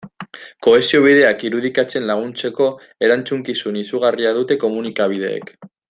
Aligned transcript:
Kohesio 0.67 1.01
bideak 1.03 1.43
irudikatzen 1.49 2.07
laguntzeko 2.13 2.71
erantzukizun 3.09 3.79
izugarria 3.87 4.33
dute 4.41 4.59
komunikabideek. 4.67 5.55